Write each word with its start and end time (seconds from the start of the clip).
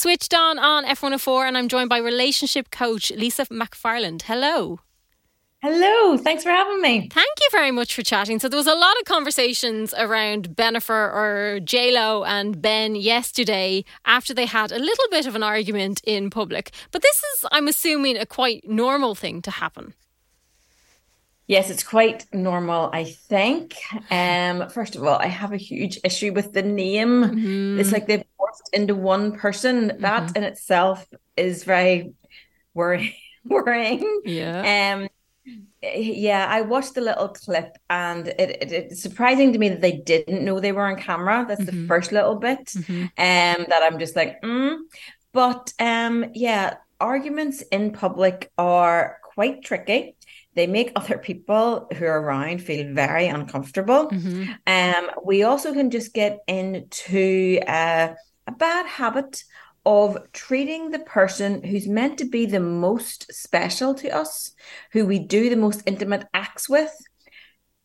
Switched 0.00 0.32
on 0.32 0.58
on 0.58 0.86
F104, 0.86 1.46
and 1.46 1.58
I'm 1.58 1.68
joined 1.68 1.90
by 1.90 1.98
relationship 1.98 2.70
coach 2.70 3.10
Lisa 3.10 3.44
McFarland. 3.48 4.22
Hello. 4.22 4.80
Hello, 5.60 6.16
thanks 6.16 6.42
for 6.42 6.48
having 6.48 6.80
me. 6.80 7.10
Thank 7.12 7.38
you 7.38 7.48
very 7.52 7.70
much 7.70 7.94
for 7.94 8.00
chatting. 8.00 8.38
So 8.38 8.48
there 8.48 8.56
was 8.56 8.66
a 8.66 8.74
lot 8.74 8.98
of 8.98 9.04
conversations 9.04 9.92
around 9.92 10.56
Bennifer 10.56 11.12
or 11.12 11.60
Lo 11.70 12.24
and 12.24 12.62
Ben 12.62 12.94
yesterday 12.94 13.84
after 14.06 14.32
they 14.32 14.46
had 14.46 14.72
a 14.72 14.78
little 14.78 15.04
bit 15.10 15.26
of 15.26 15.34
an 15.34 15.42
argument 15.42 16.00
in 16.06 16.30
public. 16.30 16.70
But 16.92 17.02
this 17.02 17.18
is, 17.18 17.44
I'm 17.52 17.68
assuming, 17.68 18.16
a 18.16 18.24
quite 18.24 18.66
normal 18.66 19.14
thing 19.14 19.42
to 19.42 19.50
happen. 19.50 19.92
Yes, 21.50 21.68
it's 21.68 21.82
quite 21.82 22.26
normal, 22.32 22.90
I 22.92 23.02
think. 23.02 23.74
Um, 24.08 24.68
first 24.68 24.94
of 24.94 25.02
all, 25.02 25.18
I 25.18 25.26
have 25.26 25.52
a 25.52 25.56
huge 25.56 25.98
issue 26.04 26.32
with 26.32 26.52
the 26.52 26.62
name. 26.62 27.24
Mm-hmm. 27.24 27.80
It's 27.80 27.90
like 27.90 28.06
they've 28.06 28.22
into 28.72 28.94
one 28.94 29.32
person. 29.32 29.90
Mm-hmm. 29.90 30.02
That 30.02 30.36
in 30.36 30.44
itself 30.44 31.06
is 31.36 31.64
very 31.64 32.12
worrying. 32.74 33.14
worrying. 33.44 34.22
Yeah. 34.24 34.94
Um, 34.94 35.08
yeah, 35.82 36.46
I 36.48 36.60
watched 36.60 36.94
the 36.94 37.00
little 37.00 37.28
clip 37.28 37.76
and 37.88 38.28
it, 38.28 38.38
it, 38.38 38.72
it's 38.72 39.02
surprising 39.02 39.52
to 39.54 39.58
me 39.58 39.70
that 39.70 39.80
they 39.80 39.92
didn't 39.92 40.44
know 40.44 40.60
they 40.60 40.72
were 40.72 40.86
on 40.86 40.96
camera. 40.96 41.46
That's 41.48 41.62
mm-hmm. 41.62 41.82
the 41.82 41.88
first 41.88 42.12
little 42.12 42.36
bit. 42.36 42.66
Mm-hmm. 42.66 43.02
Um, 43.02 43.66
that 43.68 43.80
I'm 43.82 43.98
just 43.98 44.14
like, 44.14 44.42
mm. 44.42 44.76
but 45.32 45.72
um, 45.78 46.26
yeah, 46.34 46.74
arguments 47.00 47.62
in 47.62 47.92
public 47.92 48.50
are 48.58 49.18
quite 49.22 49.64
tricky. 49.64 50.16
They 50.54 50.66
make 50.66 50.92
other 50.96 51.16
people 51.16 51.88
who 51.96 52.04
are 52.04 52.20
around 52.20 52.60
feel 52.60 52.92
very 52.92 53.28
uncomfortable. 53.28 54.08
Mm-hmm. 54.08 54.50
Um, 54.66 55.10
we 55.24 55.44
also 55.44 55.72
can 55.72 55.90
just 55.90 56.12
get 56.12 56.40
into 56.46 57.60
uh, 57.66 58.14
a 58.50 58.56
bad 58.56 58.86
habit 58.86 59.44
of 59.86 60.18
treating 60.32 60.90
the 60.90 60.98
person 60.98 61.62
who's 61.62 61.88
meant 61.88 62.18
to 62.18 62.24
be 62.24 62.46
the 62.46 62.60
most 62.60 63.32
special 63.32 63.94
to 63.94 64.10
us, 64.10 64.52
who 64.92 65.06
we 65.06 65.18
do 65.18 65.48
the 65.48 65.56
most 65.56 65.82
intimate 65.86 66.26
acts 66.34 66.68
with, 66.68 66.92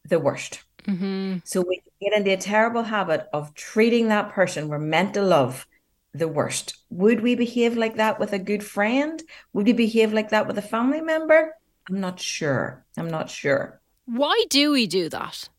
the 0.04 0.20
worst. 0.20 0.64
Mm-hmm. 0.88 1.38
So 1.45 1.64
we 1.67 1.81
get 2.02 2.14
into 2.14 2.34
a 2.34 2.38
terrible 2.38 2.84
habit 2.84 3.28
of 3.34 3.54
treating 3.54 4.09
that 4.09 4.31
person 4.31 4.67
we're 4.67 4.80
meant 4.80 5.14
to 5.14 5.22
love 5.22 5.66
the 6.14 6.28
worst. 6.28 6.78
Would 6.89 7.22
we 7.22 7.36
behave 7.36 7.78
like 7.78 7.95
that 7.95 8.20
with 8.20 8.34
a 8.34 8.39
good 8.39 8.64
friend? 8.64 9.22
Would 9.54 9.66
we 9.66 9.73
behave 9.73 10.14
like 10.14 10.30
that 10.30 10.48
with 10.48 10.58
a 10.58 10.61
family 10.61 11.02
member? 11.02 11.54
I'm 11.89 12.00
not 12.00 12.20
sure. 12.20 12.86
I'm 12.98 13.09
not 13.09 13.30
sure. 13.30 13.82
Why 14.06 14.45
do 14.50 14.72
we 14.72 14.88
do 14.88 15.09
that? 15.09 15.50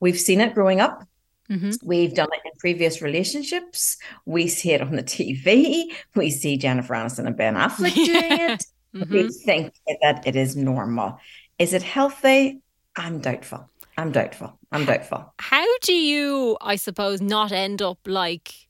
We've 0.00 0.18
seen 0.18 0.40
it 0.40 0.54
growing 0.54 0.80
up. 0.80 1.06
Mm-hmm. 1.52 1.86
We've 1.86 2.14
done 2.14 2.28
it 2.32 2.40
in 2.44 2.52
previous 2.58 3.02
relationships. 3.02 3.98
We 4.24 4.48
see 4.48 4.72
it 4.72 4.80
on 4.80 4.96
the 4.96 5.02
TV. 5.02 5.92
We 6.14 6.30
see 6.30 6.56
Jennifer 6.56 6.94
Aniston 6.94 7.26
and 7.26 7.36
Ben 7.36 7.54
Affleck 7.56 7.94
doing 7.94 8.40
it. 8.40 8.64
mm-hmm. 8.94 9.12
We 9.12 9.28
think 9.28 9.74
that 10.00 10.26
it 10.26 10.34
is 10.34 10.56
normal. 10.56 11.18
Is 11.58 11.74
it 11.74 11.82
healthy? 11.82 12.60
I'm 12.96 13.20
doubtful. 13.20 13.68
I'm 13.96 14.10
doubtful. 14.10 14.58
I'm 14.70 14.86
doubtful. 14.86 15.32
How 15.38 15.66
do 15.82 15.92
you, 15.92 16.56
I 16.60 16.76
suppose, 16.76 17.20
not 17.20 17.52
end 17.52 17.82
up 17.82 17.98
like 18.06 18.68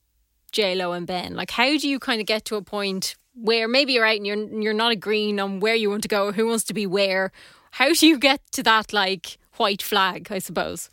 J 0.50 0.74
Lo 0.74 0.92
and 0.92 1.06
Ben? 1.06 1.34
Like, 1.36 1.52
how 1.52 1.76
do 1.78 1.88
you 1.88 1.98
kind 1.98 2.20
of 2.20 2.26
get 2.26 2.44
to 2.46 2.56
a 2.56 2.62
point 2.62 3.14
where 3.34 3.68
maybe 3.68 3.92
you're 3.94 4.02
right 4.02 4.18
and 4.18 4.26
you're 4.26 4.60
you're 4.60 4.74
not 4.74 4.92
agreeing 4.92 5.38
on 5.38 5.60
where 5.60 5.74
you 5.76 5.90
want 5.90 6.02
to 6.02 6.08
go, 6.08 6.32
who 6.32 6.48
wants 6.48 6.64
to 6.64 6.74
be 6.74 6.86
where? 6.86 7.30
How 7.72 7.92
do 7.92 8.06
you 8.06 8.18
get 8.18 8.40
to 8.52 8.62
that 8.64 8.92
like 8.92 9.38
white 9.56 9.82
flag? 9.82 10.28
I 10.30 10.40
suppose. 10.40 10.90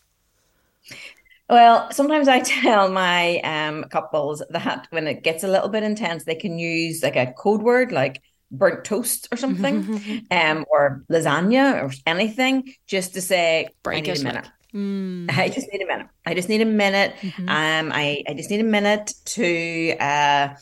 Well, 1.49 1.91
sometimes 1.91 2.27
I 2.27 2.39
tell 2.61 2.89
my 2.89 3.39
um, 3.39 3.85
couples 3.85 4.43
that 4.49 4.87
when 4.91 5.07
it 5.07 5.23
gets 5.23 5.43
a 5.43 5.47
little 5.47 5.69
bit 5.69 5.83
intense, 5.83 6.23
they 6.23 6.35
can 6.35 6.59
use 6.59 7.01
like 7.03 7.15
a 7.15 7.33
code 7.33 7.61
word 7.61 7.91
like 7.91 8.21
burnt 8.51 8.83
toast 8.83 9.27
or 9.31 9.37
something, 9.37 10.25
um, 10.31 10.65
or 10.69 11.03
lasagna 11.09 11.83
or 11.83 11.91
anything, 12.05 12.73
just 12.87 13.13
to 13.15 13.21
say, 13.21 13.69
Break 13.83 14.07
I 14.07 14.11
need 14.11 14.19
a 14.19 14.23
minute. 14.23 14.43
Like. 14.43 14.53
Mm. 14.73 15.31
I 15.37 15.49
just 15.49 15.71
need 15.71 15.81
a 15.81 15.87
minute. 15.87 16.07
I 16.25 16.33
just 16.35 16.49
need 16.49 16.61
a 16.61 16.65
minute. 16.65 17.15
Mm-hmm. 17.21 17.49
Um, 17.49 17.91
I, 17.93 18.23
I 18.27 18.33
just 18.33 18.49
need 18.49 18.61
a 18.61 18.63
minute 18.63 19.13
to 19.25 19.97
uh, 19.99 20.55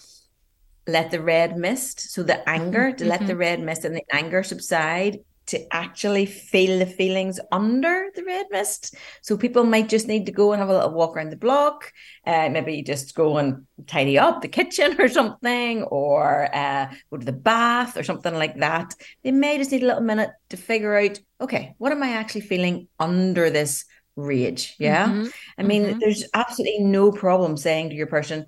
let 0.88 1.12
the 1.12 1.22
red 1.22 1.58
mist, 1.58 2.14
so 2.14 2.24
the 2.24 2.48
anger, 2.48 2.92
to 2.92 2.98
mm-hmm. 2.98 3.09
let 3.09 3.19
the 3.22 3.34
mm-hmm. 3.34 3.40
red 3.40 3.59
mist 3.62 3.84
and 3.84 3.96
the 3.96 4.04
anger 4.12 4.44
subside 4.44 5.19
to 5.47 5.74
actually 5.74 6.25
feel 6.25 6.80
the 6.80 6.85
feelings 6.85 7.40
under 7.52 8.09
the 8.16 8.24
red 8.24 8.46
mist. 8.52 8.96
So 9.22 9.38
people 9.38 9.63
might 9.63 9.90
just 9.90 10.08
need 10.08 10.25
to 10.25 10.31
go 10.31 10.52
and 10.52 10.59
have 10.59 10.69
a 10.69 10.74
little 10.74 10.94
walk 10.94 11.16
around 11.16 11.30
the 11.30 11.38
block, 11.38 11.91
uh, 12.25 12.50
maybe 12.50 12.81
just 12.84 13.16
go 13.16 13.38
and 13.38 13.66
tidy 13.88 14.19
up 14.19 14.41
the 14.41 14.50
kitchen 14.50 14.96
or 15.00 15.07
something, 15.07 15.84
or 15.84 16.53
uh, 16.53 16.94
go 17.09 17.18
to 17.18 17.25
the 17.25 17.31
bath 17.31 17.97
or 17.97 18.03
something 18.03 18.34
like 18.34 18.57
that. 18.59 18.94
They 19.24 19.31
may 19.31 19.57
just 19.57 19.72
need 19.72 19.84
a 19.84 19.88
little 19.88 20.02
minute 20.02 20.31
to 20.50 20.57
figure 20.57 20.96
out, 20.96 21.19
okay, 21.40 21.75
what 21.78 21.91
am 21.91 22.03
I 22.03 22.12
actually 22.12 22.41
feeling 22.41 22.88
under 23.00 23.50
this 23.50 23.86
rage? 24.16 24.75
Yeah. 24.80 25.07
Mm-hmm. 25.07 25.28
I 25.57 25.63
mean, 25.63 25.84
mm-hmm. 25.84 26.00
there's 26.00 26.25
absolutely 26.34 26.80
no 26.80 27.12
problem 27.12 27.56
saying 27.56 27.90
to 27.90 27.96
your 27.96 28.07
person, 28.07 28.47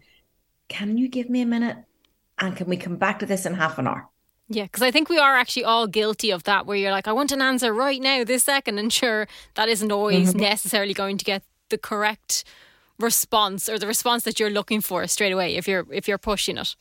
can 0.67 0.97
you 0.97 1.07
give 1.07 1.29
me 1.29 1.41
a 1.41 1.45
minute? 1.45 1.77
And 2.38 2.55
can 2.55 2.67
we 2.67 2.77
come 2.77 2.97
back 2.97 3.19
to 3.19 3.25
this 3.25 3.45
in 3.45 3.53
half 3.53 3.79
an 3.79 3.88
hour? 3.88 4.08
Yeah, 4.49 4.63
because 4.63 4.81
I 4.81 4.89
think 4.89 5.09
we 5.09 5.19
are 5.19 5.35
actually 5.35 5.63
all 5.63 5.85
guilty 5.85 6.31
of 6.31 6.43
that, 6.43 6.65
where 6.65 6.75
you're 6.75 6.91
like, 6.91 7.07
I 7.07 7.13
want 7.13 7.31
an 7.31 7.41
answer 7.41 7.71
right 7.71 8.01
now, 8.01 8.23
this 8.23 8.43
second. 8.43 8.79
And 8.79 8.91
sure, 8.91 9.27
that 9.53 9.69
isn't 9.69 9.91
always 9.91 10.31
mm-hmm. 10.31 10.39
necessarily 10.39 10.93
going 10.93 11.19
to 11.19 11.25
get 11.25 11.43
the 11.69 11.77
correct 11.77 12.43
response 12.97 13.69
or 13.69 13.77
the 13.77 13.88
response 13.88 14.23
that 14.23 14.39
you're 14.39 14.49
looking 14.49 14.81
for 14.81 15.05
straight 15.07 15.31
away 15.31 15.55
if 15.55 15.67
you're 15.67 15.85
if 15.91 16.07
you're 16.07 16.17
pushing 16.17 16.57
it. 16.57 16.75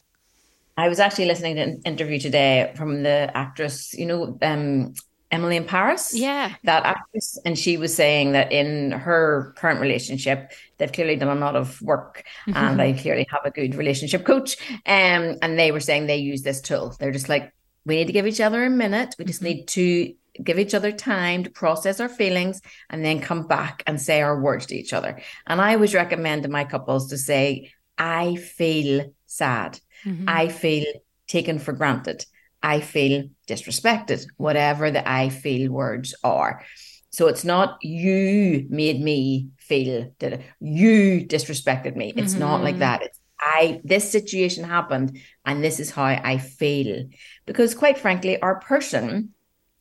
I 0.79 0.89
was 0.89 0.99
actually 0.99 1.27
listening 1.27 1.57
to 1.57 1.63
an 1.63 1.83
interview 1.85 2.19
today 2.19 2.73
from 2.75 3.03
the 3.03 3.31
actress, 3.35 3.93
you 3.95 4.07
know, 4.07 4.39
um, 4.43 4.95
Emily 5.31 5.57
in 5.57 5.65
Paris. 5.65 6.15
Yeah. 6.15 6.55
That 6.65 6.87
actress. 6.87 7.39
And 7.45 7.59
she 7.59 7.77
was 7.77 7.95
saying 7.95 8.33
that 8.33 8.51
in 8.51 8.93
her 8.93 9.53
current 9.57 9.81
relationship, 9.81 10.53
they've 10.79 10.93
clearly 10.93 11.17
done 11.17 11.37
a 11.37 11.41
lot 11.41 11.57
of 11.57 11.83
work 11.83 12.25
mm-hmm. 12.47 12.57
and 12.57 12.81
they 12.81 12.95
clearly 12.95 13.27
have 13.31 13.43
a 13.45 13.51
good 13.51 13.75
relationship 13.75 14.25
coach. 14.25 14.57
Um, 14.87 15.37
and 15.43 15.59
they 15.59 15.71
were 15.73 15.81
saying 15.81 16.07
they 16.07 16.17
use 16.17 16.43
this 16.43 16.61
tool. 16.61 16.97
They're 16.99 17.13
just 17.13 17.29
like, 17.29 17.53
we 17.85 17.97
need 17.97 18.07
to 18.07 18.13
give 18.13 18.27
each 18.27 18.41
other 18.41 18.65
a 18.65 18.71
minute. 18.71 19.15
We 19.19 19.25
just 19.25 19.43
mm-hmm. 19.43 19.59
need 19.59 19.69
to 19.69 20.15
give 20.43 20.59
each 20.59 20.75
other 20.75 20.93
time 20.93 21.45
to 21.45 21.51
process 21.51 22.01
our 22.01 22.09
feelings 22.09 22.61
and 22.91 23.05
then 23.05 23.21
come 23.21 23.47
back 23.47 23.83
and 23.87 24.01
say 24.01 24.23
our 24.23 24.41
words 24.41 24.67
to 24.67 24.77
each 24.77 24.93
other. 24.93 25.21
And 25.47 25.61
I 25.61 25.75
always 25.75 25.95
recommend 25.95 26.45
to 26.45 26.49
my 26.49 26.65
couples 26.65 27.11
to 27.11 27.19
say, 27.19 27.73
I 27.97 28.37
feel 28.37 29.13
sad. 29.27 29.81
Mm-hmm. 30.05 30.29
I 30.29 30.49
feel 30.49 30.85
taken 31.27 31.59
for 31.59 31.73
granted. 31.73 32.25
I 32.63 32.81
feel 32.81 33.29
disrespected, 33.47 34.27
whatever 34.37 34.91
the 34.91 35.09
I 35.09 35.29
feel 35.29 35.71
words 35.71 36.15
are. 36.23 36.65
So 37.11 37.27
it's 37.27 37.45
not 37.45 37.79
you 37.83 38.67
made 38.69 39.01
me 39.01 39.49
feel 39.59 40.13
that 40.19 40.41
you 40.61 41.27
disrespected 41.27 41.97
me. 41.97 42.13
It's 42.15 42.33
mm-hmm. 42.33 42.41
not 42.41 42.63
like 42.63 42.75
mm-hmm. 42.75 42.81
that. 42.81 43.03
It's 43.03 43.18
I 43.41 43.81
this 43.85 44.11
situation 44.11 44.65
happened 44.65 45.19
and 45.45 45.63
this 45.63 45.81
is 45.81 45.91
how 45.91 46.05
I 46.05 46.39
feel. 46.39 47.09
Because 47.47 47.75
quite 47.75 47.99
frankly, 47.99 48.41
our 48.41 48.61
person 48.61 49.35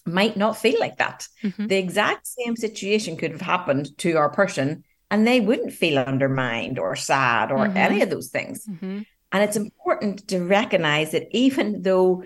might 0.05 0.37
not 0.37 0.57
feel 0.57 0.79
like 0.79 0.97
that. 0.97 1.27
Mm-hmm. 1.43 1.67
The 1.67 1.77
exact 1.77 2.27
same 2.27 2.55
situation 2.55 3.17
could 3.17 3.31
have 3.31 3.41
happened 3.41 3.97
to 3.99 4.13
our 4.13 4.29
person 4.29 4.83
and 5.11 5.25
they 5.25 5.39
wouldn't 5.39 5.73
feel 5.73 5.99
undermined 5.99 6.79
or 6.79 6.95
sad 6.95 7.51
or 7.51 7.59
mm-hmm. 7.59 7.77
any 7.77 8.01
of 8.01 8.09
those 8.09 8.29
things. 8.29 8.65
Mm-hmm. 8.65 9.01
And 9.31 9.43
it's 9.43 9.57
important 9.57 10.27
to 10.29 10.39
recognize 10.39 11.11
that 11.11 11.27
even 11.31 11.81
though 11.81 12.23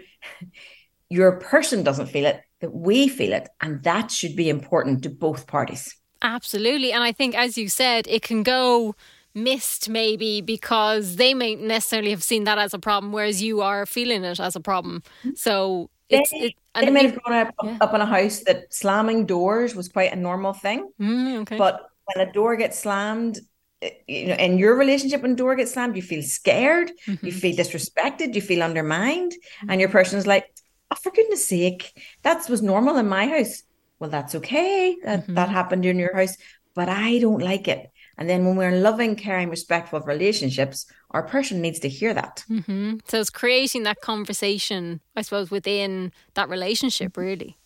your 1.09 1.33
person 1.39 1.83
doesn't 1.83 2.07
feel 2.07 2.25
it, 2.25 2.41
that 2.61 2.73
we 2.73 3.07
feel 3.07 3.33
it. 3.33 3.49
And 3.59 3.83
that 3.83 4.11
should 4.11 4.35
be 4.35 4.49
important 4.49 5.03
to 5.03 5.09
both 5.09 5.45
parties. 5.45 5.95
Absolutely. 6.21 6.93
And 6.93 7.03
I 7.03 7.11
think, 7.11 7.35
as 7.35 7.57
you 7.57 7.67
said, 7.67 8.07
it 8.07 8.21
can 8.21 8.43
go 8.43 8.95
missed 9.33 9.89
maybe 9.89 10.41
because 10.41 11.15
they 11.15 11.33
may 11.33 11.55
necessarily 11.55 12.11
have 12.11 12.23
seen 12.23 12.43
that 12.45 12.57
as 12.57 12.73
a 12.73 12.79
problem, 12.79 13.11
whereas 13.11 13.41
you 13.41 13.61
are 13.61 13.85
feeling 13.85 14.23
it 14.23 14.39
as 14.39 14.55
a 14.55 14.59
problem. 14.59 15.03
So 15.35 15.89
it's, 16.09 16.29
they, 16.29 16.37
it, 16.37 16.53
they 16.75 16.89
may 16.89 17.07
have 17.07 17.21
grown 17.21 17.37
up, 17.37 17.53
yeah. 17.63 17.77
up 17.81 17.93
in 17.93 18.01
a 18.01 18.05
house 18.05 18.39
that 18.45 18.73
slamming 18.73 19.25
doors 19.25 19.75
was 19.75 19.87
quite 19.87 20.11
a 20.11 20.15
normal 20.15 20.53
thing. 20.53 20.91
Mm, 20.99 21.41
okay. 21.41 21.57
But 21.57 21.89
when 22.05 22.27
a 22.27 22.31
door 22.31 22.55
gets 22.55 22.79
slammed, 22.79 23.39
eh, 23.81 23.91
you 24.07 24.27
know, 24.27 24.35
in 24.35 24.57
your 24.57 24.75
relationship, 24.75 25.21
when 25.21 25.35
door 25.35 25.55
gets 25.55 25.73
slammed, 25.73 25.95
you 25.95 26.01
feel 26.01 26.23
scared, 26.23 26.91
mm-hmm. 27.07 27.25
you 27.25 27.31
feel 27.31 27.55
disrespected, 27.55 28.35
you 28.35 28.41
feel 28.41 28.63
undermined, 28.63 29.31
mm-hmm. 29.31 29.69
and 29.69 29.79
your 29.79 29.89
person's 29.89 30.27
like, 30.27 30.51
"Oh, 30.89 30.95
for 30.95 31.11
goodness' 31.11 31.47
sake, 31.47 31.93
that 32.23 32.47
was 32.49 32.61
normal 32.61 32.97
in 32.97 33.07
my 33.07 33.27
house." 33.27 33.63
Well, 33.99 34.09
that's 34.09 34.35
okay. 34.35 34.97
That 35.03 35.23
mm-hmm. 35.23 35.35
that 35.35 35.49
happened 35.49 35.85
in 35.85 35.99
your 35.99 36.15
house, 36.15 36.35
but 36.73 36.89
I 36.89 37.19
don't 37.19 37.41
like 37.41 37.67
it. 37.67 37.90
And 38.17 38.29
then 38.29 38.45
when 38.45 38.55
we're 38.55 38.69
in 38.69 38.83
loving, 38.83 39.15
caring, 39.15 39.49
respectful 39.49 39.99
relationships, 40.01 40.85
our 41.11 41.23
person 41.23 41.61
needs 41.61 41.79
to 41.79 41.89
hear 41.89 42.13
that. 42.13 42.43
Mm-hmm. 42.49 42.97
So 43.07 43.19
it's 43.19 43.29
creating 43.29 43.83
that 43.83 44.01
conversation, 44.01 45.01
I 45.15 45.21
suppose, 45.21 45.49
within 45.49 46.11
that 46.35 46.49
relationship, 46.49 47.17
really. 47.17 47.57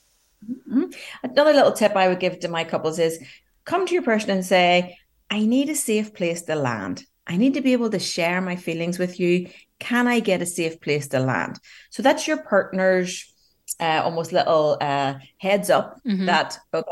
Mm-hmm. 0.49 0.85
Another 1.23 1.53
little 1.53 1.71
tip 1.71 1.95
I 1.95 2.07
would 2.07 2.19
give 2.19 2.39
to 2.39 2.47
my 2.47 2.63
couples 2.63 2.99
is 2.99 3.19
come 3.65 3.85
to 3.85 3.93
your 3.93 4.03
person 4.03 4.29
and 4.29 4.45
say, 4.45 4.97
I 5.29 5.45
need 5.45 5.69
a 5.69 5.75
safe 5.75 6.13
place 6.13 6.43
to 6.43 6.55
land. 6.55 7.03
I 7.27 7.37
need 7.37 7.55
to 7.55 7.61
be 7.61 7.73
able 7.73 7.89
to 7.89 7.99
share 7.99 8.39
my 8.41 8.55
feelings 8.55 8.99
with 8.99 9.19
you. 9.19 9.49
Can 9.79 10.07
I 10.07 10.19
get 10.19 10.41
a 10.41 10.45
safe 10.45 10.79
place 10.79 11.07
to 11.09 11.19
land? 11.19 11.59
So 11.89 12.03
that's 12.03 12.27
your 12.27 12.37
partner's 12.43 13.33
uh, 13.79 14.01
almost 14.03 14.31
little 14.31 14.77
uh, 14.79 15.15
heads 15.37 15.69
up 15.69 15.99
mm-hmm. 16.05 16.25
that, 16.27 16.57
okay, 16.73 16.91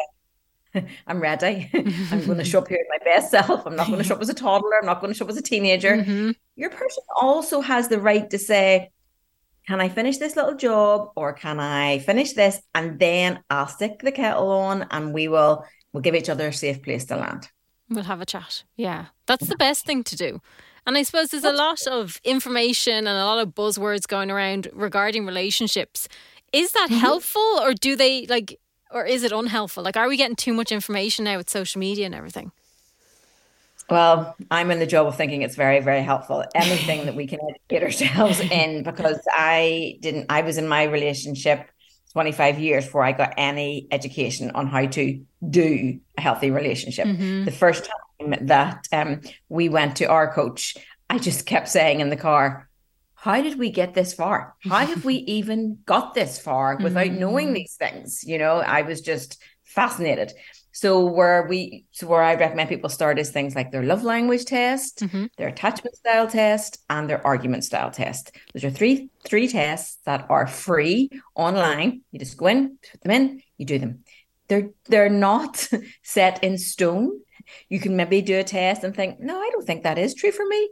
I'm 1.07 1.19
ready. 1.19 1.69
I'm 2.11 2.25
going 2.25 2.37
to 2.37 2.43
show 2.43 2.59
up 2.59 2.67
here 2.67 2.79
with 2.79 2.99
my 3.01 3.11
best 3.11 3.31
self. 3.31 3.65
I'm 3.65 3.75
not 3.75 3.87
going 3.87 3.99
to 3.99 4.03
show 4.03 4.15
up 4.15 4.21
as 4.27 4.29
a 4.29 4.33
toddler. 4.33 4.77
I'm 4.79 4.85
not 4.85 5.01
going 5.01 5.11
to 5.11 5.17
show 5.17 5.25
up 5.25 5.31
as 5.31 5.37
a 5.37 5.41
teenager. 5.41 5.97
Mm-hmm. 5.97 6.31
Your 6.55 6.69
person 6.69 7.03
also 7.19 7.61
has 7.61 7.87
the 7.87 7.99
right 7.99 8.29
to 8.29 8.39
say, 8.39 8.91
can 9.67 9.79
I 9.79 9.89
finish 9.89 10.17
this 10.17 10.35
little 10.35 10.55
job 10.55 11.11
or 11.15 11.33
can 11.33 11.59
I 11.59 11.99
finish 11.99 12.33
this 12.33 12.61
and 12.75 12.99
then 12.99 13.41
I'll 13.49 13.67
stick 13.67 13.99
the 13.99 14.11
kettle 14.11 14.51
on 14.51 14.87
and 14.91 15.13
we 15.13 15.27
will 15.27 15.65
we'll 15.93 16.01
give 16.01 16.15
each 16.15 16.29
other 16.29 16.47
a 16.47 16.53
safe 16.53 16.81
place 16.81 17.05
to 17.05 17.15
land. 17.15 17.49
We'll 17.89 18.03
have 18.03 18.21
a 18.21 18.25
chat. 18.25 18.63
Yeah. 18.75 19.05
That's 19.25 19.47
the 19.47 19.55
best 19.55 19.85
thing 19.85 20.03
to 20.05 20.15
do. 20.15 20.41
And 20.85 20.97
I 20.97 21.03
suppose 21.03 21.29
there's 21.29 21.45
a 21.45 21.53
lot 21.53 21.87
of 21.87 22.19
information 22.25 23.07
and 23.07 23.07
a 23.07 23.25
lot 23.25 23.39
of 23.39 23.55
buzzwords 23.55 24.05
going 24.05 24.29
around 24.29 24.67
regarding 24.73 25.25
relationships. 25.25 26.09
Is 26.51 26.73
that 26.73 26.89
mm-hmm. 26.89 26.99
helpful 26.99 27.59
or 27.61 27.73
do 27.73 27.95
they 27.95 28.25
like 28.27 28.59
or 28.93 29.05
is 29.05 29.23
it 29.23 29.31
unhelpful? 29.31 29.83
Like 29.83 29.97
are 29.97 30.07
we 30.07 30.17
getting 30.17 30.35
too 30.35 30.53
much 30.53 30.71
information 30.71 31.25
now 31.25 31.37
with 31.37 31.49
social 31.49 31.79
media 31.79 32.05
and 32.05 32.15
everything? 32.15 32.51
Well, 33.89 34.35
I'm 34.49 34.71
in 34.71 34.79
the 34.79 34.87
job 34.87 35.07
of 35.07 35.17
thinking 35.17 35.41
it's 35.41 35.55
very, 35.55 35.81
very 35.81 36.01
helpful. 36.01 36.43
Anything 36.55 37.05
that 37.05 37.15
we 37.15 37.27
can 37.27 37.39
educate 37.49 37.83
ourselves 37.83 38.39
in, 38.39 38.83
because 38.91 39.19
I 39.31 39.97
didn't, 39.99 40.27
I 40.29 40.41
was 40.41 40.57
in 40.57 40.67
my 40.67 40.83
relationship 40.83 41.69
25 42.13 42.59
years 42.59 42.85
before 42.85 43.03
I 43.03 43.11
got 43.11 43.33
any 43.37 43.87
education 43.91 44.51
on 44.51 44.67
how 44.67 44.85
to 44.85 45.19
do 45.49 45.99
a 46.17 46.21
healthy 46.21 46.51
relationship. 46.51 47.07
Mm-hmm. 47.07 47.45
The 47.45 47.51
first 47.51 47.89
time 48.19 48.47
that 48.47 48.87
um, 48.91 49.21
we 49.49 49.67
went 49.67 49.97
to 49.97 50.05
our 50.05 50.31
coach, 50.31 50.77
I 51.09 51.17
just 51.17 51.47
kept 51.47 51.69
saying 51.69 52.01
in 52.01 52.09
the 52.09 52.15
car, 52.15 52.69
how 53.23 53.41
did 53.41 53.57
we 53.57 53.69
get 53.69 53.93
this 53.93 54.13
far? 54.13 54.53
How 54.63 54.85
have 54.85 55.05
we 55.05 55.15
even 55.39 55.77
got 55.85 56.13
this 56.13 56.37
far 56.37 56.75
without 56.75 57.05
mm-hmm. 57.05 57.19
knowing 57.21 57.53
these 57.53 57.75
things? 57.79 58.21
You 58.25 58.37
know, 58.37 58.57
I 58.57 58.81
was 58.81 58.99
just 58.99 59.41
fascinated. 59.63 60.33
So 60.73 61.05
where 61.05 61.47
we 61.47 61.85
so 61.91 62.07
where 62.07 62.21
I 62.21 62.35
recommend 62.35 62.67
people 62.67 62.89
start 62.89 63.17
is 63.17 63.29
things 63.29 63.55
like 63.55 63.71
their 63.71 63.83
love 63.83 64.03
language 64.03 64.43
test, 64.43 64.99
mm-hmm. 64.99 65.27
their 65.37 65.47
attachment 65.47 65.95
style 65.95 66.27
test, 66.27 66.79
and 66.89 67.09
their 67.09 67.25
argument 67.25 67.63
style 67.63 67.91
test. 67.91 68.35
Those 68.53 68.65
are 68.65 68.69
three 68.69 69.09
three 69.25 69.47
tests 69.47 69.99
that 70.03 70.25
are 70.29 70.45
free 70.45 71.09
online. 71.33 72.01
You 72.11 72.19
just 72.19 72.35
go 72.35 72.47
in, 72.47 72.77
put 72.91 73.01
them 73.03 73.11
in, 73.11 73.41
you 73.57 73.65
do 73.65 73.79
them. 73.79 74.03
They're 74.49 74.71
they're 74.89 75.07
not 75.07 75.69
set 76.03 76.43
in 76.43 76.57
stone. 76.57 77.21
You 77.69 77.79
can 77.79 77.95
maybe 77.95 78.21
do 78.21 78.37
a 78.39 78.43
test 78.43 78.83
and 78.83 78.93
think, 78.93 79.21
no, 79.21 79.39
I 79.39 79.49
don't 79.53 79.65
think 79.65 79.83
that 79.83 79.97
is 79.97 80.13
true 80.13 80.31
for 80.33 80.45
me 80.45 80.69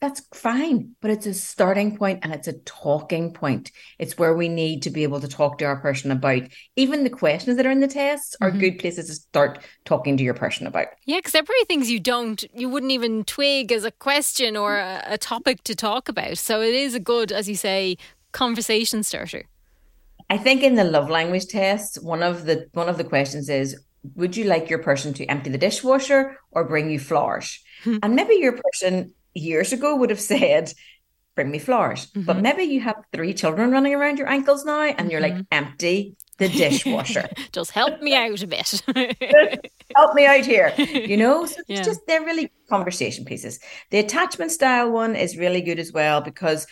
that's 0.00 0.22
fine, 0.32 0.94
but 1.00 1.10
it's 1.10 1.26
a 1.26 1.34
starting 1.34 1.96
point 1.96 2.20
and 2.22 2.32
it's 2.32 2.46
a 2.46 2.52
talking 2.60 3.32
point. 3.32 3.72
It's 3.98 4.16
where 4.16 4.34
we 4.34 4.48
need 4.48 4.82
to 4.82 4.90
be 4.90 5.02
able 5.02 5.20
to 5.20 5.26
talk 5.26 5.58
to 5.58 5.64
our 5.64 5.80
person 5.80 6.12
about. 6.12 6.42
Even 6.76 7.02
the 7.02 7.10
questions 7.10 7.56
that 7.56 7.66
are 7.66 7.70
in 7.70 7.80
the 7.80 7.88
tests 7.88 8.36
are 8.40 8.50
mm-hmm. 8.50 8.60
good 8.60 8.78
places 8.78 9.06
to 9.06 9.14
start 9.14 9.58
talking 9.84 10.16
to 10.16 10.22
your 10.22 10.34
person 10.34 10.68
about. 10.68 10.86
Yeah, 11.04 11.16
because 11.16 11.32
they're 11.32 11.42
probably 11.42 11.64
things 11.64 11.90
you 11.90 11.98
don't, 11.98 12.44
you 12.54 12.68
wouldn't 12.68 12.92
even 12.92 13.24
twig 13.24 13.72
as 13.72 13.84
a 13.84 13.90
question 13.90 14.56
or 14.56 14.78
a, 14.78 15.02
a 15.06 15.18
topic 15.18 15.64
to 15.64 15.74
talk 15.74 16.08
about. 16.08 16.38
So 16.38 16.60
it 16.60 16.74
is 16.74 16.94
a 16.94 17.00
good, 17.00 17.32
as 17.32 17.48
you 17.48 17.56
say, 17.56 17.96
conversation 18.30 19.02
starter. 19.02 19.46
I 20.30 20.38
think 20.38 20.62
in 20.62 20.76
the 20.76 20.84
love 20.84 21.10
language 21.10 21.46
test, 21.46 22.04
one 22.04 22.22
of 22.22 22.44
the 22.44 22.68
one 22.72 22.88
of 22.88 22.98
the 22.98 23.04
questions 23.04 23.48
is, 23.48 23.82
would 24.14 24.36
you 24.36 24.44
like 24.44 24.70
your 24.70 24.78
person 24.78 25.12
to 25.14 25.26
empty 25.26 25.50
the 25.50 25.58
dishwasher 25.58 26.38
or 26.52 26.64
bring 26.64 26.90
you 26.90 27.00
flowers? 27.00 27.58
Hmm. 27.84 27.98
and 28.02 28.16
maybe 28.16 28.34
your 28.34 28.58
person 28.72 29.14
years 29.38 29.72
ago 29.72 29.96
would 29.96 30.10
have 30.10 30.20
said, 30.20 30.72
bring 31.34 31.50
me 31.50 31.58
flowers. 31.58 32.06
Mm-hmm. 32.06 32.22
But 32.22 32.40
maybe 32.40 32.64
you 32.64 32.80
have 32.80 32.96
three 33.12 33.32
children 33.32 33.70
running 33.70 33.94
around 33.94 34.18
your 34.18 34.28
ankles 34.28 34.64
now 34.64 34.82
and 34.82 34.96
mm-hmm. 34.96 35.10
you're 35.10 35.20
like, 35.20 35.34
mm-hmm. 35.34 35.52
empty 35.52 36.16
the 36.38 36.48
dishwasher. 36.48 37.28
Just 37.52 37.72
help 37.72 38.00
me 38.00 38.14
out 38.14 38.42
a 38.42 38.46
bit. 38.46 38.82
help 39.96 40.14
me 40.14 40.26
out 40.26 40.44
here. 40.44 40.72
You 40.78 41.16
know, 41.16 41.46
so 41.54 41.60
yeah. 41.66 41.82
just 41.82 42.00
they're 42.06 42.24
really 42.24 42.50
conversation 42.68 43.24
pieces. 43.24 43.58
The 43.90 43.98
attachment 43.98 44.52
style 44.52 44.90
one 44.90 45.16
is 45.16 45.36
really 45.36 45.60
good 45.60 45.78
as 45.78 45.92
well 45.92 46.20
because 46.20 46.66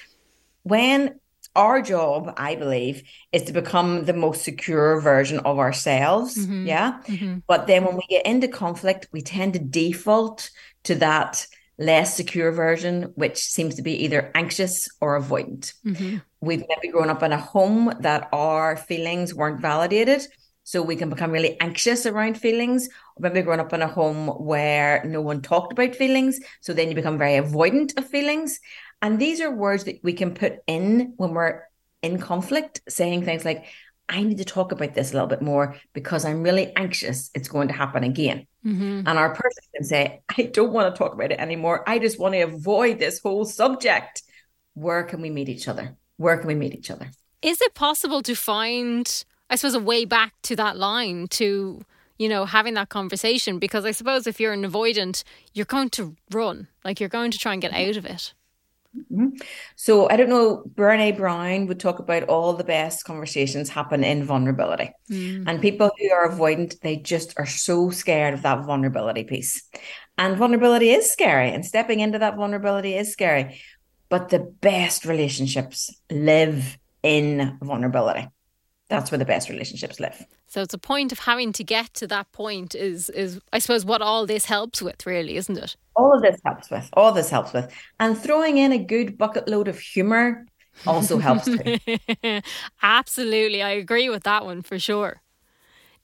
when 0.63 1.21
our 1.55 1.81
job, 1.81 2.35
I 2.37 2.55
believe, 2.55 3.03
is 3.33 3.43
to 3.45 3.53
become 3.53 4.05
the 4.05 4.13
most 4.13 4.45
secure 4.45 5.01
version 5.01 5.41
of 5.41 5.59
ourselves. 5.59 6.37
Mm-hmm. 6.37 6.67
Yeah. 6.67 7.01
Mm-hmm. 7.07 7.39
But 7.47 7.67
then 7.67 7.85
when 7.85 7.97
we 7.97 8.05
get 8.09 8.27
into 8.27 8.49
conflict, 8.49 9.09
we 9.11 9.23
tend 9.23 9.55
to 9.55 9.59
default 9.59 10.51
to 10.85 10.95
that 10.97 11.47
less 11.79 12.17
secure 12.17 12.53
version, 12.53 13.13
which 13.17 13.39
seems 13.39 13.75
to 13.75 13.83
be 13.83 14.05
either 14.05 14.31
anxious 14.35 14.89
or 15.01 15.21
avoidant. 15.21 15.75
Mm-hmm. 15.85 16.19
We've 16.41 16.65
maybe 16.69 16.93
grown 16.93 17.11
up 17.11 17.23
in 17.23 17.33
a 17.33 17.39
home 17.39 17.93
that 18.01 18.29
our 18.33 18.77
feelings 18.77 19.35
weren't 19.35 19.61
validated. 19.61 20.27
So 20.65 20.83
we 20.83 20.97
can 20.97 21.11
become 21.11 21.31
really 21.31 21.61
anxious 21.61 22.07
around 22.07 22.39
feelings. 22.39 22.89
Or 22.89 23.23
maybe 23.23 23.43
grown 23.43 23.61
up 23.61 23.73
in 23.73 23.83
a 23.83 23.89
home 23.89 24.29
where 24.29 25.03
no 25.05 25.21
one 25.21 25.43
talked 25.43 25.73
about 25.73 25.95
feelings. 25.95 26.41
So 26.61 26.73
then 26.73 26.89
you 26.89 26.95
become 26.95 27.19
very 27.19 27.41
avoidant 27.41 27.97
of 27.99 28.09
feelings. 28.09 28.59
And 29.03 29.19
these 29.19 29.41
are 29.41 29.51
words 29.51 29.85
that 29.85 30.01
we 30.03 30.15
can 30.15 30.35
put 30.35 30.59
in 30.67 31.13
when 31.17 31.35
we're 31.35 31.63
in 32.03 32.19
conflict, 32.19 32.81
saying 32.89 33.25
things 33.25 33.45
like, 33.45 33.67
I 34.09 34.23
need 34.23 34.39
to 34.39 34.45
talk 34.45 34.73
about 34.73 34.95
this 34.95 35.11
a 35.11 35.15
little 35.15 35.29
bit 35.29 35.43
more 35.43 35.77
because 35.93 36.25
I'm 36.25 36.43
really 36.43 36.73
anxious 36.77 37.31
it's 37.35 37.49
going 37.49 37.69
to 37.69 37.75
happen 37.75 38.05
again. 38.05 38.47
Mm-hmm. 38.65 39.03
And 39.07 39.09
our 39.09 39.31
person 39.35 39.65
can 39.75 39.85
say, 39.85 40.23
I 40.37 40.43
don't 40.45 40.73
want 40.73 40.95
to 40.95 40.99
talk 40.99 41.15
about 41.15 41.33
it 41.33 41.41
anymore. 41.41 41.83
I 41.89 41.99
just 41.99 42.19
want 42.19 42.35
to 42.35 42.41
avoid 42.41 42.99
this 42.99 43.21
whole 43.21 43.45
subject. 43.45 44.23
Where 44.75 45.03
can 45.03 45.21
we 45.21 45.31
meet 45.31 45.49
each 45.49 45.67
other? 45.67 45.97
Where 46.19 46.39
can 46.39 46.47
we 46.47 46.55
meet 46.55 46.75
each 46.75 46.91
other? 46.91 47.11
Is 47.43 47.61
it 47.61 47.75
possible 47.75 48.23
to 48.23 48.35
find, 48.35 49.25
I 49.51 49.57
suppose, 49.57 49.75
a 49.75 49.81
way 49.81 50.05
back 50.05 50.35
to 50.43 50.57
that 50.57 50.77
line 50.77 51.29
to, 51.29 51.83
you 52.19 52.29
know, 52.29 52.45
having 52.45 52.75
that 52.75 52.89
conversation? 52.89 53.59
Because 53.59 53.85
I 53.85 53.91
suppose 53.91 54.27
if 54.27 54.41
you're 54.41 54.53
an 54.53 54.65
avoidant, 54.65 55.25
you're 55.53 55.67
going 55.67 55.91
to 55.91 56.17
run, 56.31 56.69
like 56.85 57.01
you're 57.01 57.09
going 57.09 57.31
to 57.33 57.39
try 57.39 57.53
and 57.53 57.63
get 57.63 57.73
out 57.73 57.97
of 57.97 58.07
it. 58.07 58.35
Mm-hmm. 58.97 59.29
So 59.77 60.09
I 60.09 60.17
don't 60.17 60.29
know, 60.29 60.65
Brene 60.75 61.17
Brown 61.17 61.67
would 61.67 61.81
talk 61.81 61.99
about 61.99 62.25
all 62.25 62.53
the 62.53 62.65
best 62.65 63.05
conversations 63.05 63.69
happen 63.69 64.05
in 64.05 64.25
vulnerability. 64.25 64.93
Mm. 65.11 65.45
And 65.47 65.63
people 65.63 65.91
who 65.99 66.11
are 66.13 66.29
avoidant, 66.29 66.81
they 66.81 66.97
just 66.97 67.35
are 67.39 67.47
so 67.47 67.91
scared 67.91 68.35
of 68.35 68.43
that 68.43 68.65
vulnerability 68.65 69.25
piece. 69.25 69.63
And 70.19 70.37
vulnerability 70.37 70.91
is 70.91 71.11
scary, 71.11 71.51
and 71.51 71.65
stepping 71.65 72.01
into 72.01 72.19
that 72.19 72.37
vulnerability 72.37 72.95
is 72.95 73.13
scary. 73.13 73.61
But 74.09 74.31
the 74.31 74.39
best 74.39 75.05
relationships 75.05 75.95
live 76.11 76.79
in 77.03 77.59
vulnerability 77.63 78.29
that's 78.89 79.11
where 79.11 79.19
the 79.19 79.25
best 79.25 79.49
relationships 79.49 79.99
live. 79.99 80.25
So 80.47 80.63
it's 80.63 80.75
a 80.75 80.79
point 80.79 81.13
of 81.13 81.19
having 81.21 81.53
to 81.53 81.65
get 81.65 81.93
to 81.95 82.07
that 82.07 82.31
point 82.33 82.75
is 82.75 83.11
is 83.11 83.41
I 83.53 83.59
suppose 83.59 83.85
what 83.85 84.01
all 84.03 84.27
this 84.27 84.45
helps 84.45 84.81
with 84.81 85.05
really, 85.07 85.37
isn't 85.37 85.59
it? 85.59 85.77
All 85.97 86.15
of 86.15 86.23
this 86.23 86.41
helps 86.45 86.71
with. 86.71 86.89
All 86.93 87.13
this 87.13 87.31
helps 87.31 87.53
with. 87.53 87.73
And 87.99 88.17
throwing 88.17 88.59
in 88.59 88.73
a 88.73 88.79
good 88.79 89.19
bucket 89.19 89.49
load 89.49 89.69
of 89.69 89.79
humor 89.79 90.47
also 90.87 91.19
helps 91.19 91.47
too. 91.47 92.41
Absolutely. 92.83 93.63
I 93.63 93.71
agree 93.71 94.09
with 94.09 94.23
that 94.25 94.45
one 94.45 94.63
for 94.63 94.79
sure. 94.79 95.21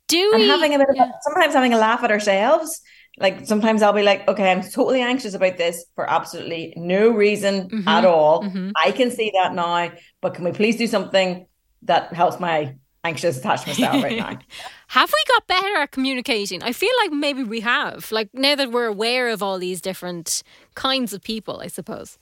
Do 0.08 0.30
and 0.34 0.42
we, 0.42 0.48
having 0.48 0.74
a 0.74 0.78
bit 0.78 0.88
yeah. 0.94 1.04
of, 1.04 1.10
sometimes 1.22 1.54
having 1.54 1.72
a 1.72 1.78
laugh 1.78 2.02
at 2.02 2.10
ourselves. 2.10 2.80
Like 3.18 3.46
sometimes 3.46 3.82
I'll 3.82 3.92
be 3.92 4.02
like, 4.02 4.26
okay, 4.26 4.50
I'm 4.50 4.62
totally 4.62 5.02
anxious 5.02 5.34
about 5.34 5.58
this 5.58 5.84
for 5.94 6.08
absolutely 6.08 6.72
no 6.76 7.10
reason 7.10 7.68
mm-hmm. 7.68 7.86
at 7.86 8.04
all. 8.06 8.42
Mm-hmm. 8.42 8.70
I 8.74 8.90
can 8.90 9.10
see 9.10 9.30
that 9.34 9.54
now, 9.54 9.92
but 10.20 10.34
can 10.34 10.44
we 10.44 10.52
please 10.52 10.76
do 10.76 10.86
something 10.86 11.46
that 11.82 12.12
helps 12.12 12.40
my 12.40 12.74
anxious 13.04 13.38
attachment 13.38 13.76
style 13.78 14.02
right 14.02 14.16
now. 14.16 14.38
have 14.88 15.10
we 15.10 15.34
got 15.34 15.46
better 15.46 15.76
at 15.76 15.90
communicating? 15.90 16.62
I 16.62 16.72
feel 16.72 16.92
like 17.02 17.12
maybe 17.12 17.42
we 17.42 17.60
have. 17.60 18.10
Like 18.12 18.28
now 18.32 18.54
that 18.54 18.70
we're 18.70 18.86
aware 18.86 19.28
of 19.28 19.42
all 19.42 19.58
these 19.58 19.80
different 19.80 20.42
kinds 20.74 21.12
of 21.12 21.22
people, 21.22 21.60
I 21.60 21.66
suppose. 21.66 22.18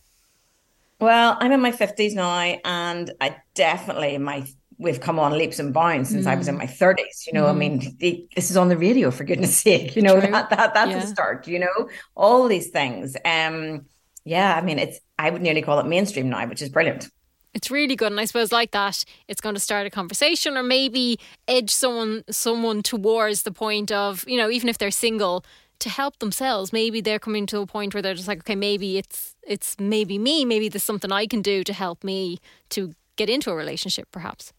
Well, 1.00 1.36
I'm 1.40 1.52
in 1.52 1.60
my 1.60 1.72
50s 1.72 2.14
now 2.14 2.58
and 2.64 3.10
I 3.20 3.36
definitely 3.54 4.18
my 4.18 4.46
we've 4.78 5.00
come 5.00 5.18
on 5.18 5.36
leaps 5.36 5.58
and 5.58 5.74
bounds 5.74 6.08
since 6.08 6.24
mm. 6.24 6.30
I 6.30 6.36
was 6.36 6.48
in 6.48 6.54
mm. 6.54 6.60
my 6.60 6.66
30s. 6.66 7.26
You 7.26 7.34
know, 7.34 7.44
mm. 7.44 7.50
I 7.50 7.52
mean, 7.52 7.96
the, 7.98 8.26
this 8.34 8.50
is 8.50 8.56
on 8.56 8.68
the 8.68 8.78
radio 8.78 9.10
for 9.10 9.24
goodness 9.24 9.56
sake. 9.62 9.94
You 9.94 10.02
know, 10.02 10.18
that, 10.20 10.50
that 10.50 10.74
that's 10.74 10.90
yeah. 10.90 11.02
a 11.02 11.06
start. 11.06 11.46
You 11.46 11.60
know, 11.60 11.88
all 12.14 12.48
these 12.48 12.70
things. 12.70 13.16
Um, 13.24 13.86
yeah, 14.24 14.54
I 14.54 14.62
mean, 14.62 14.78
it's 14.78 15.00
I 15.18 15.30
would 15.30 15.42
nearly 15.42 15.62
call 15.62 15.78
it 15.80 15.86
mainstream 15.86 16.28
now, 16.28 16.46
which 16.46 16.62
is 16.62 16.68
brilliant 16.68 17.10
it's 17.54 17.70
really 17.70 17.96
good. 17.96 18.12
And 18.12 18.20
i 18.20 18.24
suppose 18.24 18.52
like 18.52 18.70
that 18.72 19.04
it's 19.28 19.40
going 19.40 19.54
to 19.54 19.60
start 19.60 19.86
a 19.86 19.90
conversation 19.90 20.56
or 20.56 20.62
maybe 20.62 21.18
edge 21.48 21.70
someone 21.70 22.24
someone 22.30 22.82
towards 22.82 23.42
the 23.42 23.52
point 23.52 23.90
of 23.90 24.24
you 24.26 24.36
know 24.36 24.50
even 24.50 24.68
if 24.68 24.78
they're 24.78 24.90
single 24.90 25.44
to 25.80 25.88
help 25.88 26.18
themselves. 26.18 26.74
Maybe 26.74 27.00
they're 27.00 27.18
coming 27.18 27.46
to 27.46 27.60
a 27.60 27.66
point 27.66 27.94
where 27.94 28.02
they're 28.02 28.14
just 28.14 28.28
like 28.28 28.40
okay 28.40 28.54
maybe 28.54 28.98
it's 28.98 29.34
it's 29.42 29.76
maybe 29.78 30.18
me. 30.18 30.44
Maybe 30.44 30.68
there's 30.68 30.84
something 30.84 31.12
i 31.12 31.26
can 31.26 31.42
do 31.42 31.64
to 31.64 31.72
help 31.72 32.04
me 32.04 32.38
to 32.70 32.94
get 33.16 33.28
into 33.28 33.50
a 33.50 33.54
relationship 33.54 34.08
perhaps. 34.12 34.52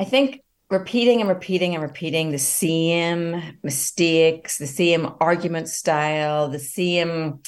I 0.00 0.04
think 0.04 0.42
repeating 0.70 1.20
and 1.20 1.28
repeating 1.28 1.74
and 1.74 1.82
repeating 1.82 2.30
the 2.30 2.38
same 2.38 3.58
mistakes 3.62 4.56
the 4.56 4.66
same 4.66 5.06
argument 5.20 5.68
style 5.68 6.48
the 6.48 6.58
same 6.58 7.38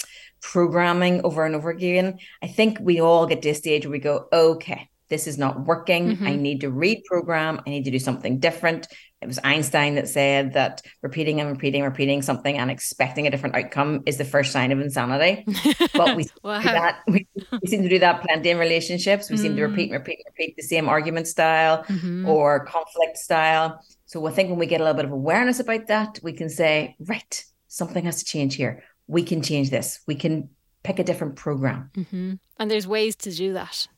programming 0.45 1.23
over 1.25 1.47
and 1.47 1.55
over 1.55 1.71
again. 1.71 2.19
I 2.43 2.49
think 2.49 2.79
we 2.81 3.01
all 3.01 3.27
get 3.27 3.41
to 3.43 3.49
a 3.49 3.55
stage 3.55 3.87
where 3.87 3.93
we 3.93 3.99
go, 3.99 4.29
okay, 4.31 4.91
this 5.09 5.27
is 5.27 5.39
not 5.39 5.65
working. 5.65 6.09
Mm-hmm. 6.09 6.27
I 6.27 6.37
need 6.37 6.61
to 6.61 6.71
reprogram. 6.71 7.63
I 7.67 7.71
need 7.71 7.85
to 7.87 7.91
do 7.91 7.99
something 7.99 8.41
different. 8.41 8.87
It 9.23 9.27
was 9.27 9.39
Einstein 9.43 9.95
that 9.95 10.07
said 10.07 10.53
that 10.53 10.83
repeating 11.01 11.41
and 11.41 11.51
repeating, 11.51 11.83
repeating 11.83 12.21
something 12.21 12.59
and 12.59 12.71
expecting 12.71 13.27
a 13.27 13.31
different 13.31 13.57
outcome 13.57 14.03
is 14.05 14.19
the 14.19 14.25
first 14.25 14.53
sign 14.53 14.71
of 14.71 14.81
insanity. 14.81 15.47
But 15.95 16.17
we, 16.17 16.27
wow. 16.43 16.61
that, 16.61 17.01
we, 17.07 17.27
we, 17.35 17.67
seem 17.67 17.83
to 17.83 17.89
do 17.89 18.01
that 18.01 18.21
plenty 18.23 18.51
in 18.51 18.59
relationships. 18.59 19.31
We 19.31 19.37
mm. 19.37 19.41
seem 19.41 19.57
to 19.57 19.63
repeat 19.63 19.85
and 19.85 19.93
repeat 19.93 20.19
and 20.19 20.35
repeat 20.37 20.57
the 20.57 20.63
same 20.63 20.89
argument 20.89 21.27
style 21.27 21.85
mm-hmm. 21.85 22.29
or 22.29 22.67
conflict 22.67 23.17
style. 23.17 23.81
So 24.07 24.27
I 24.27 24.31
think 24.31 24.51
when 24.51 24.59
we 24.59 24.67
get 24.67 24.81
a 24.81 24.85
little 24.85 24.97
bit 24.97 25.07
of 25.07 25.13
awareness 25.13 25.61
about 25.61 25.87
that, 25.87 26.21
we 26.23 26.33
can 26.35 26.51
say, 26.51 26.97
right, 27.01 27.45
something 27.69 28.05
has 28.05 28.19
to 28.19 28.25
change 28.25 28.57
here. 28.57 28.83
We 29.07 29.23
can 29.23 29.43
change 29.43 29.71
this. 29.71 30.01
We 30.07 30.15
can 30.15 30.51
pick 30.83 30.99
a 30.99 31.05
different 31.05 31.37
program. 31.37 31.91
Mm-hmm. 31.95 32.35
And 32.59 32.71
there's 32.71 32.87
ways 32.87 33.17
to 33.17 33.31
do 33.31 33.53
that 33.55 33.89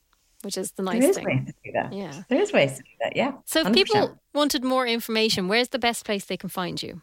which 0.46 0.56
is 0.56 0.70
the 0.72 0.82
nice 0.82 1.00
thing. 1.00 1.00
there 1.00 1.10
is 1.10 1.16
thing. 1.16 1.26
Ways 1.26 1.46
to 1.46 1.54
do 1.64 1.72
that. 1.72 1.92
Yeah. 1.92 2.22
There 2.28 2.40
is 2.40 2.52
ways 2.52 2.76
to 2.76 2.82
do 2.82 2.88
that. 3.00 3.16
Yeah. 3.16 3.32
So 3.46 3.60
if 3.60 3.66
100%. 3.66 3.75
people 3.75 4.18
wanted 4.32 4.62
more 4.64 4.86
information, 4.86 5.48
where's 5.48 5.68
the 5.68 5.78
best 5.78 6.04
place 6.04 6.25
they 6.25 6.36
can 6.36 6.48
find 6.48 6.80
you? 6.80 7.02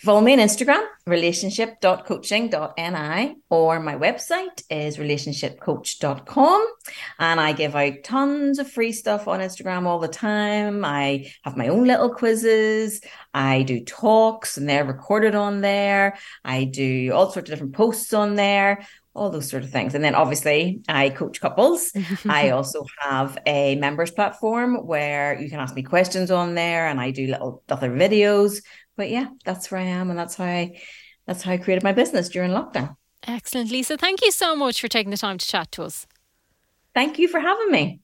Follow 0.00 0.20
me 0.22 0.32
on 0.32 0.38
Instagram, 0.38 0.82
relationship.coaching.ni, 1.06 3.36
or 3.50 3.80
my 3.80 3.96
website 3.96 4.62
is 4.70 4.96
relationshipcoach.com. 4.96 6.66
And 7.18 7.38
I 7.38 7.52
give 7.52 7.76
out 7.76 8.02
tons 8.02 8.58
of 8.58 8.72
free 8.72 8.92
stuff 8.92 9.28
on 9.28 9.40
Instagram 9.40 9.84
all 9.84 9.98
the 9.98 10.08
time. 10.08 10.86
I 10.86 11.30
have 11.42 11.58
my 11.58 11.68
own 11.68 11.86
little 11.86 12.14
quizzes. 12.14 13.02
I 13.34 13.62
do 13.62 13.84
talks 13.84 14.56
and 14.56 14.66
they're 14.66 14.86
recorded 14.86 15.34
on 15.34 15.60
there. 15.60 16.16
I 16.46 16.64
do 16.64 17.12
all 17.12 17.30
sorts 17.30 17.50
of 17.50 17.54
different 17.54 17.74
posts 17.74 18.14
on 18.14 18.36
there 18.36 18.86
all 19.12 19.28
those 19.28 19.50
sort 19.50 19.64
of 19.64 19.70
things. 19.70 19.92
And 19.94 20.04
then 20.04 20.14
obviously, 20.14 20.82
I 20.88 21.10
coach 21.10 21.40
couples. 21.40 21.92
I 22.28 22.50
also 22.50 22.86
have 23.00 23.36
a 23.44 23.74
members 23.76 24.12
platform 24.12 24.86
where 24.86 25.36
you 25.40 25.50
can 25.50 25.58
ask 25.58 25.74
me 25.74 25.82
questions 25.82 26.30
on 26.30 26.54
there, 26.54 26.86
and 26.86 27.00
I 27.00 27.10
do 27.10 27.26
little 27.26 27.64
other 27.68 27.90
videos. 27.90 28.62
But 29.00 29.08
yeah, 29.08 29.28
that's 29.46 29.70
where 29.70 29.80
I 29.80 29.84
am, 29.84 30.10
and 30.10 30.18
that's 30.18 30.34
how 30.34 30.44
I 30.44 30.78
that's 31.26 31.42
how 31.42 31.52
I 31.52 31.56
created 31.56 31.82
my 31.82 31.92
business 31.92 32.28
during 32.28 32.50
lockdown. 32.50 32.96
Excellent, 33.26 33.70
Lisa. 33.70 33.96
Thank 33.96 34.20
you 34.22 34.30
so 34.30 34.54
much 34.54 34.78
for 34.78 34.88
taking 34.88 35.10
the 35.10 35.16
time 35.16 35.38
to 35.38 35.46
chat 35.46 35.72
to 35.72 35.84
us. 35.84 36.06
Thank 36.94 37.18
you 37.18 37.26
for 37.26 37.40
having 37.40 37.70
me. 37.70 38.00